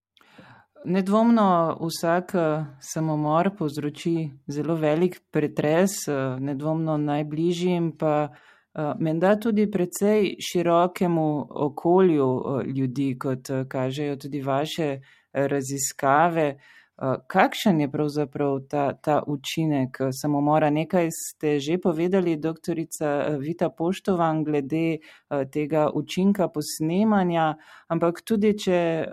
[0.85, 2.33] Nedvomno vsak
[2.81, 6.07] samomor povzroči zelo velik pretres,
[6.39, 8.29] nedvomno najbližjim pa.
[8.99, 14.99] Menda tudi precej širokemu okolju ljudi, kot kažejo tudi vaše
[15.33, 16.57] raziskave.
[17.27, 20.69] Kakšen je pravzaprav ta, ta učinek samomora?
[20.69, 24.97] Nekaj ste že povedali, doktorica Vita Poštovan, glede
[25.53, 27.55] tega učinka posnemanja,
[27.87, 29.05] ampak tudi, če,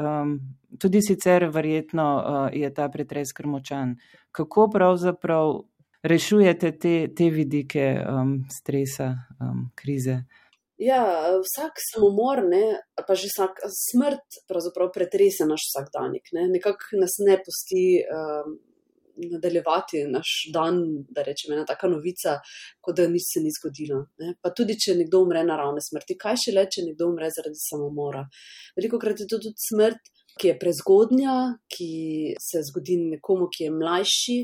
[0.81, 2.09] tudi sicer verjetno
[2.53, 3.96] je ta pretres krmočan.
[4.33, 5.61] Kako pravzaprav
[6.05, 10.21] rešujete te, te vidike um, stresa, um, krize?
[10.81, 11.05] Ja,
[11.38, 12.64] vsak samomor, ne,
[13.07, 16.33] pa že vsak smrt, pravzaprav pretrese naš vsakdanjik.
[16.37, 16.49] Ne.
[16.51, 18.57] Nekako nas ne pusti um,
[19.16, 20.81] nadaljevati naš dan,
[21.14, 22.38] da rečemo, ena taka novica,
[22.81, 24.05] kot da nič se ni zgodilo.
[24.22, 24.35] Ne.
[24.42, 28.24] Pa tudi, če nekdo umre naravne smrti, kaj še le, če nekdo umre zaradi samomora.
[28.79, 31.37] Veliko krat je to tudi smrt, ki je prezgodnja,
[31.70, 34.38] ki se zgodi nekomu, ki je mlajši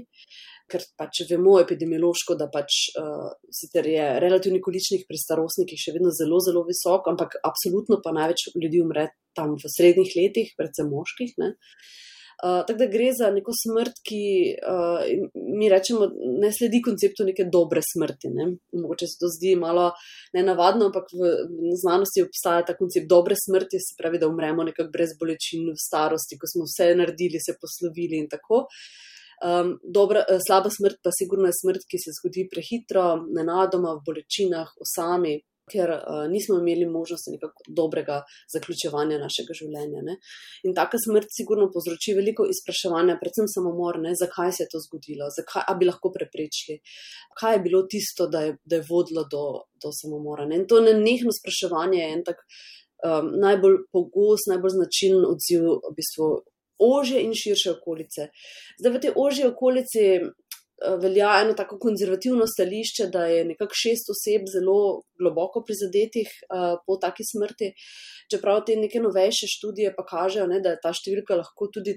[0.70, 6.12] ker pač vemo epidemiološko, da pač uh, sicer je relativni količnik pri starostnikih še vedno
[6.14, 11.35] zelo, zelo visok, ampak absolutno pa največ ljudi umre tam v srednjih letih, predvsem moških.
[11.42, 11.50] Ne.
[11.56, 12.10] Uh,
[12.40, 14.22] tako da gre za neko smrt, ki
[14.57, 15.03] uh,
[15.59, 16.09] mi rečemo,
[16.40, 18.31] ne sledi konceptu neke dobre smrti.
[18.33, 18.46] Ne?
[18.72, 19.90] Mogoče se to zdi malo
[20.37, 24.92] nenavadno, ampak v, v znanosti obstaja ta koncept dobre smrti, se pravi, da umremo nekako
[24.94, 28.64] brez bolečin v starosti, ko smo vse naredili, se poslovili in tako.
[29.40, 33.05] Um, dobra, slaba smrt pa sigurno je smrt, ki se zgodi prehitro,
[33.37, 35.38] nenadoma, v bolečinah, v sami,
[35.70, 38.20] ker uh, nismo imeli možnosti nekako dobrega
[38.54, 40.02] zaključevanja našega življenja.
[40.06, 40.16] Ne?
[40.66, 44.14] In taka smrt sigurno povzroči veliko izpraševanja, predvsem samomor, ne?
[44.18, 46.80] zakaj se je to zgodilo, zakaj bi lahko preprečili,
[47.40, 49.44] kaj je bilo tisto, da je, da je vodilo do,
[49.83, 50.48] do samomora.
[50.50, 50.62] Ne?
[50.62, 52.44] In to nenehno spraševanje je en tak
[53.04, 56.30] um, najbolj pogost, najbolj značilen odziv v bistvu.
[56.80, 58.30] Ože in širše okolice.
[58.80, 60.04] Zdaj, v tej ožji okolici
[61.03, 66.97] velja eno tako konzervativno stališče, da je nekako šest oseb zelo globoko prizadetih uh, po
[66.97, 67.73] taki smrti.
[68.33, 71.97] Čeprav te neke novejše študije pa kažejo, ne, da je ta številka lahko tudi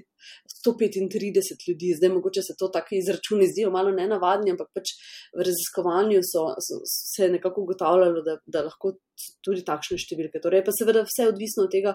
[0.64, 1.94] 135 ljudi.
[1.98, 4.94] Zdaj, mogoče se to tako izračuni zdijo malo nenavadni, ampak pač
[5.36, 8.94] v raziskovanju so, so se nekako ugotavljalo, da, da lahko
[9.44, 10.40] tudi takšne številke.
[10.42, 11.94] Torej, pa seveda vse odvisno od tega,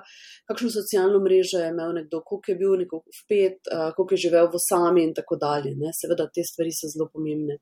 [0.50, 4.52] kakšno socialno mrežo je imel nekdo, koliko je bil neko vpet, uh, koliko je živel
[4.54, 5.76] v sami in tako dalje.
[5.80, 5.94] Ne.
[5.96, 7.60] Seveda te stvari so zelo pomembne.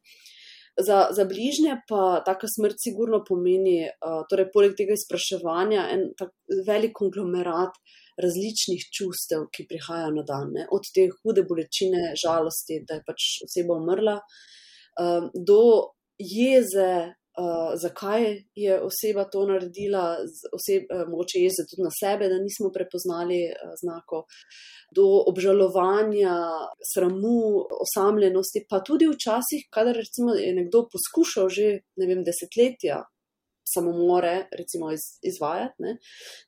[0.78, 6.36] Za, za bližnje pa taka smrt sigurno pomeni, uh, torej poleg tega izpraševanja, en tak
[6.68, 7.80] velik konglomerat
[8.24, 10.52] različnih čustev, ki prihajajo na dan.
[10.56, 10.66] Ne.
[10.72, 15.62] Od te hude bolečine, žalosti, da je pač oseba umrla, uh, do
[16.18, 16.92] jeze,
[17.38, 18.26] uh, zakaj
[18.58, 20.06] je oseba to naredila,
[20.58, 24.26] oseb, uh, mogoče je tudi na sebe, da nismo prepoznali uh, znakov,
[24.96, 26.38] do obžalovanja,
[26.94, 31.68] sramu, osamljenosti, pa tudi včasih, kadar recimo je nekdo poskušal že
[32.00, 33.04] ne vem, desetletja.
[33.74, 35.98] Samomore, recimo, iz, izvajati, ne?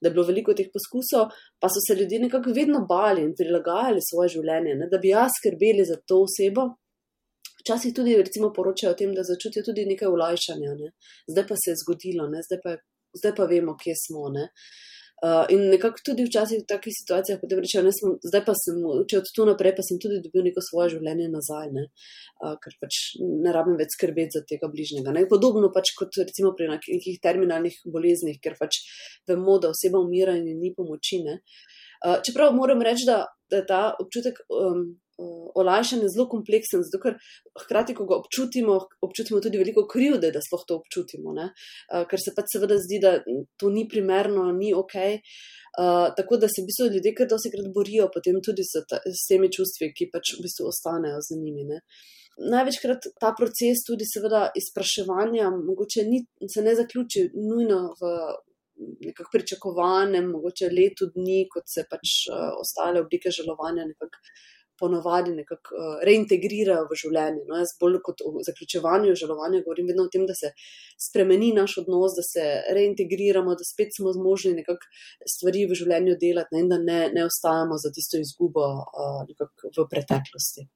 [0.01, 4.03] da je bilo veliko teh poskusov, pa so se ljudje nekako vedno bali in prilagajali
[4.09, 4.87] svoje življenje, ne?
[4.91, 6.69] da bi jaz skrbeli za to osebo,
[7.63, 10.93] včasih tudi recimo, poročajo o tem, da začutijo tudi nekaj ulajšanja, ne?
[11.31, 12.77] zdaj pa se je zgodilo, zdaj pa,
[13.19, 14.29] zdaj pa vemo, kje smo.
[14.33, 14.49] Ne?
[15.19, 18.77] Uh, in nekako tudi včasih v takih situacijah, da rečejo, ne, sem, zdaj pa sem,
[19.11, 21.83] če od tu naprej, pa sem tudi dobil neko svoje življenje nazaj, ne,
[22.39, 25.11] uh, ker pač ne rabim več skrbeti za tega bližnjega.
[25.15, 25.25] Ne.
[25.27, 28.79] Podobno pač kot recimo pri nekih terminalnih boleznih, ker pač
[29.27, 31.19] vemo, da oseba umira in ni pomoči.
[31.27, 34.85] Uh, čeprav moram reči, da, da je ta občutek um,
[35.59, 37.17] olajšanje zelo kompleksen, zato ker
[37.63, 41.49] hkrati, ko ga občutimo, občutimo tudi veliko krivde, da sploh to občutimo, ne?
[42.09, 43.17] ker se pač seveda zdi, da
[43.59, 44.95] to ni primerno, ni ok.
[45.79, 48.97] Uh, tako da se v bistvu ljudje kar dosti krat borijo potem tudi s, ta,
[49.05, 51.67] s temi čustvi, ki pač v bistvu ostanejo za njimi.
[51.69, 51.77] Ne?
[52.49, 58.13] Največkrat ta proces tudi seveda izpraševanja mogoče ni, se ne zaključi nujno v
[59.05, 64.23] nekako pričakovanem, mogoče letu dni, kot se pač uh, ostale oblike žalovanja nekako
[64.79, 67.43] ponovadi nekako uh, reintegrirajo v življenje.
[67.49, 70.53] No, jaz bolj kot o zaključevanju žalovanja govorim vedno o tem, da se
[71.09, 74.89] spremeni naš odnos, da se reintegriramo, da spet smo zmožni nekako
[75.35, 79.23] stvari v življenju delati ne, in da ne, ne ostajamo za tisto izgubo uh,
[79.77, 80.67] v preteklosti.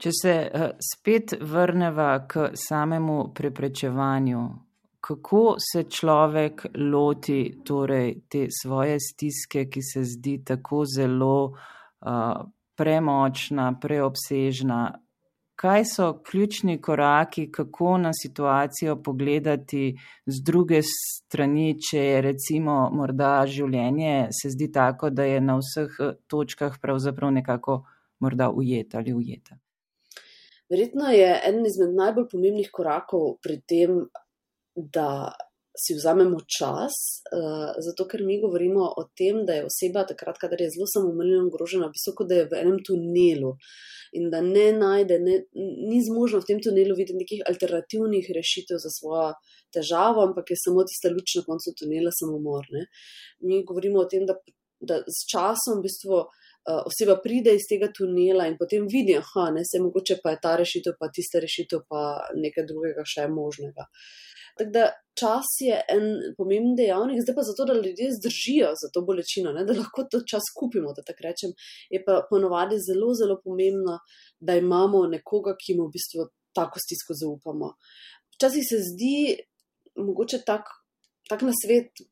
[0.00, 4.48] Če se uh, spet vrnemo k samemu preprečevanju,
[5.00, 12.40] kako se človek loti torej, te svoje stiske, ki se zdi tako zelo uh,
[12.80, 14.80] premočna, preobsežna.
[15.60, 23.44] Kaj so ključni koraki, kako na situacijo pogledati z druge strani, če je recimo morda
[23.46, 27.82] življenje se zdi tako, da je na vseh eh, točkah pravzaprav nekako
[28.24, 29.60] morda ujeta ali ujeta?
[30.72, 34.00] Verjetno je eden izmed najbolj pomembnih korakov pri tem,
[34.74, 35.34] da
[35.78, 36.94] si vzamemo čas,
[37.30, 40.86] uh, zato ker mi govorimo o tem, da je oseba takrat, kadar je zelo
[41.24, 43.54] in ogrožena, visoko, da je v enem tunelu
[44.12, 48.90] in da ne najde, ne, ni zmožna v tem tunelu videti nekih alternativnih rešitev za
[48.90, 49.30] svojo
[49.74, 52.66] težavo, ampak je samo tista luč na koncu tunela samomor.
[52.74, 52.88] Ne.
[53.46, 54.34] Mi govorimo o tem, da,
[54.82, 56.26] da s časom v bistvu.
[56.60, 60.50] Uh, oseba pride iz tega tunela in potem vidi, da se mogoče pa je ta
[60.60, 62.02] rešitev, pa tista rešitev, pa
[62.36, 63.86] nekaj drugega še možnega.
[64.60, 69.02] Tako da čas je en pomemben dejavnik, zdaj pa zato, da ljudje zdržijo za to
[69.08, 71.54] bolečino, ne, da lahko to čas kupimo, da tako rečem,
[71.90, 73.98] je pa ponovadi zelo, zelo pomembno,
[74.40, 77.72] da imamo nekoga, ki mu v bistvu tako stisko zaupamo.
[78.36, 79.16] Včasih se zdi
[79.96, 80.68] mogoče tak,
[81.28, 82.04] tak na svet.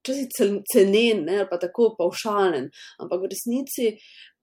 [0.00, 0.26] Včasih
[0.72, 2.70] cenen, ne, ali pa tako paušalen,
[3.02, 3.94] ampak v resnici.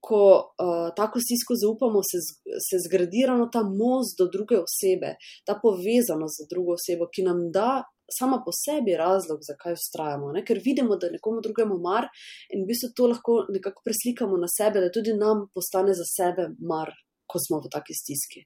[0.08, 2.20] Ko uh, tako stisko zaupamo, se,
[2.62, 7.48] se zgradi ravno ta most do druge osebe, ta povezanost z drugo osebo, ki nam
[7.52, 10.32] da sama po sebi razlog, zakaj ustrajamo.
[10.32, 10.44] Ne?
[10.46, 12.08] Ker vidimo, da nekomu drugemu mar
[12.54, 16.50] in v bistvu to lahko nekako preslikamo na sebe, da tudi nam postane za sebe
[16.60, 16.94] mar,
[17.28, 18.46] ko smo v taki stiski.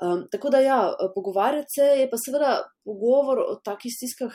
[0.00, 0.80] Um, tako da, ja,
[1.14, 4.34] pogovarjati se je pa seveda pogovor o takih stiskah.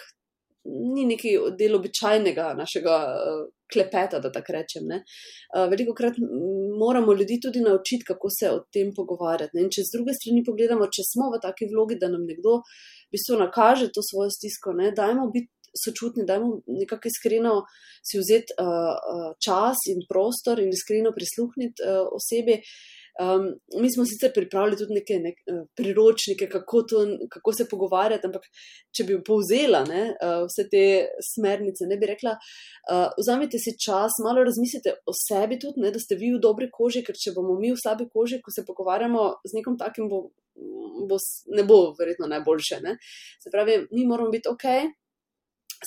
[0.65, 4.89] Ni neki del običajnega našega uh, klepeta, da tako rečem.
[4.89, 6.17] Uh, Veliko krat
[6.80, 9.62] moramo ljudi tudi naučiti, kako se o tem pogovarjati.
[9.62, 12.75] In če z druge strani pogledamo, če smo v taki vlogi, da nam nekdo uh,
[13.15, 14.73] bistvu nakaže to svojo stisko.
[14.73, 14.91] Ne?
[14.91, 15.51] Dajmo biti
[15.84, 17.56] sočutni, dajmo nekako iskreno
[18.08, 22.62] si vzeti uh, čas in prostor in iskreno prisluhniti uh, osebi.
[23.15, 23.45] Um,
[23.82, 28.49] mi smo sicer pripravili tudi neke nek, uh, priročnike, kako, to, kako se pogovarjati, ampak
[28.91, 30.84] če bi povzela ne, uh, vse te
[31.23, 36.01] smernice, ne bi rekla, uh, vzamite si čas, malo razmislite o sebi tudi, ne, da
[36.04, 39.30] ste vi v dobri koži, ker če bomo mi v slabi koži, ko se pogovarjamo
[39.47, 40.25] z nekom takim, bo
[41.10, 41.17] bo,
[41.56, 42.80] ne bo verjetno najboljše.
[42.84, 42.97] Ne?
[43.43, 44.63] Se pravi, mi moramo biti ok,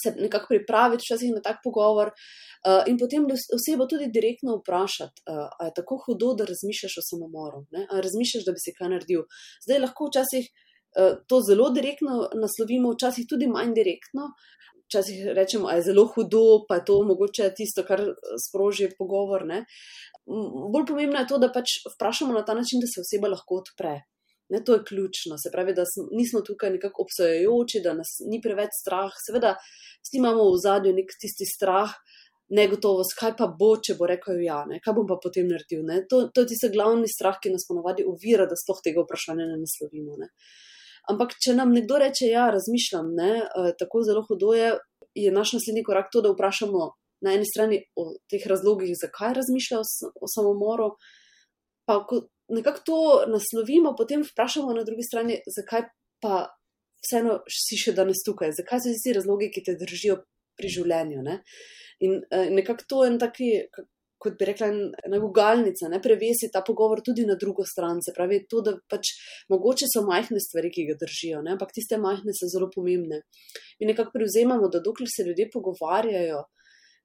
[0.03, 5.49] se nekako pripraviti včasih na tak pogovor uh, in potem osebo tudi direktno vprašati, uh,
[5.59, 9.25] ali je tako hudo, da razmišljaš o samomoru, ali razmišljaš, da bi si kaj naredil.
[9.67, 14.33] Zdaj lahko včasih uh, to zelo direktno naslovimo, včasih tudi manj direktno.
[14.89, 18.01] Včasih rečemo, da je zelo hudo, pa je to mogoče tisto, kar
[18.41, 19.45] sproži pogovor.
[19.45, 19.67] Ne?
[20.73, 23.99] Bolj pomembno je to, da pač vprašamo na ta način, da se oseba lahko odpre.
[24.49, 25.37] Ne, to je ključno.
[25.37, 29.13] Se pravi, da smo, nismo tukaj nekako obsojajoči, da nas ni preveč strah.
[29.27, 29.57] Seveda,
[30.09, 31.93] tem imamo v zadju nek tisti strah,
[32.49, 35.85] negotovost, kaj pa bo, če bo rekel ja, ne, kaj bom pa potem naredil.
[36.09, 39.59] To, to je tisti glavni strah, ki nas ponovadi uvira, da sploh tega vprašanja ne
[39.61, 40.17] naslovimo.
[40.23, 40.31] Ne.
[41.13, 44.73] Ampak, če nam nekdo reče, ja, razmišljam, ne, eh, tako zelo hudo je,
[45.17, 46.89] je naš naslednji korak to, da vprašamo
[47.25, 50.93] na eni strani o teh razlogih, zakaj razmišljajo o, o samomoru.
[51.89, 53.01] Pa, ko, nekako to
[53.33, 55.89] naslovimo, potem vprašamo na drugi strani, zakaj
[56.23, 56.47] pa
[57.05, 60.19] vseeno si še danes tukaj, zakaj so ti razlogi, ki te držijo
[60.59, 61.23] pri življenju.
[61.27, 61.39] Ne?
[62.05, 63.53] In uh, nekako to je en taki.
[64.19, 64.67] Kot bi rekla,
[65.07, 68.01] ena gugalnica, ne prevesi ta pogovor tudi na drugo stran.
[68.03, 69.13] Se pravi, to, da pač
[69.47, 71.53] mogoče so majhne stvari, ki ga držijo, ne?
[71.55, 73.21] ampak tiste majhne so zelo pomembne.
[73.79, 76.41] Mi nekako prevzemamo, da dokler se ljudje pogovarjajo,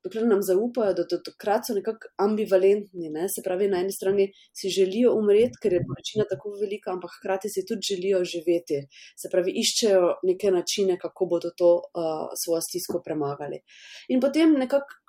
[0.03, 3.11] dokler nam zaupajo, da do takrat so nekako ambivalentni.
[3.13, 3.27] Ne?
[3.33, 7.51] Se pravi, na eni strani si želijo umreti, ker je bolečina tako velika, ampak hkrati
[7.53, 8.81] si tudi želijo živeti.
[9.19, 13.63] Se pravi, iščejo neke načine, kako bodo to uh, svojo stisko premagali.
[14.09, 14.99] In potem nekako.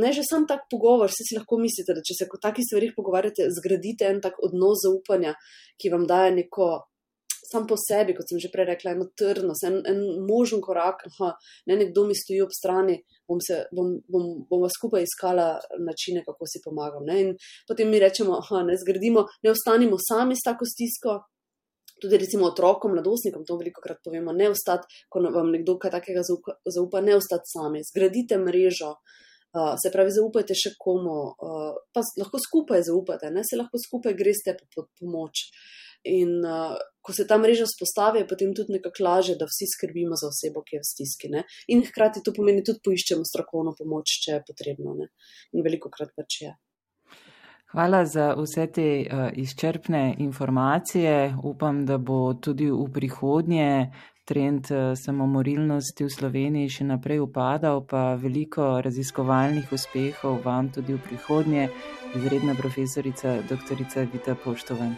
[0.00, 2.94] Ne, že sam tak pogovor, vsi si lahko mislite, da če se o takih stvarih
[2.96, 5.34] pogovarjate, zgradite en tak odnos zaupanja,
[5.76, 6.68] ki vam daje neko
[7.50, 11.32] sam po sebi, kot sem že prej rekla, eno trdnost, en, en možen korak, aha,
[11.70, 12.98] ne nekdo mi stoji ob strani,
[13.28, 15.48] bom, se, bom, bom, bom skupaj iskala
[15.84, 17.06] načine, kako si pomagam.
[17.08, 17.18] Ne?
[17.22, 17.34] In
[17.68, 21.20] potem mi rečemo, aha, ne zgradimo, ne ostanimo sami s tako stisko.
[21.98, 26.22] Tudi, recimo, otrokom, mladostnikom, to veliko krat povemo, ne ostati, ko vam nekdo kaj takega
[26.22, 27.82] zaupa, zaupa ne ostati sami.
[27.82, 33.58] Zgradite mrežo, uh, se pravi, zaupajte še komu, uh, pa lahko skupaj zaupate, ne se
[33.58, 35.48] lahko skupaj greste po, po pomoč.
[36.04, 40.16] In uh, ko se ta mreža spostavi, je potem tudi nekako lažje, da vsi skrbimo
[40.20, 41.30] za osebo, ki je v stiski.
[41.32, 41.44] Ne?
[41.72, 44.94] In hkrati to pomeni tudi poiščemo strokovno pomoč, če je potrebno.
[44.98, 45.08] Ne?
[45.56, 46.54] In veliko krat pač je.
[47.72, 51.34] Hvala za vse te uh, izčrpne informacije.
[51.44, 53.90] Upam, da bo tudi v prihodnje
[54.28, 61.04] trend uh, samomorilnosti v Sloveniji še naprej upadal, pa veliko raziskovalnih uspehov vam tudi v
[61.10, 61.68] prihodnje,
[62.16, 63.84] izredna profesorica dr.
[64.12, 64.96] Vita Poštovan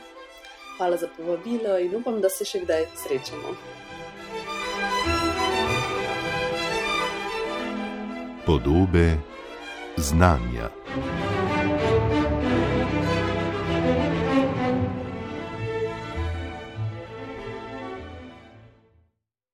[0.80, 3.52] hvala za povabilo in upam, da se še kdaj srečamo.
[8.46, 9.18] Podobe
[9.96, 10.70] znanja.